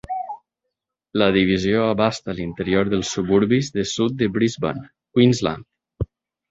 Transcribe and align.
La 1.21 1.27
divisió 1.35 1.83
abasta 1.89 2.35
l'interior 2.39 2.91
dels 2.95 3.13
suburbis 3.19 3.73
de 3.79 3.87
sud 3.95 4.21
de 4.25 4.33
Brisbane, 4.41 4.87
Queensland. 5.13 6.15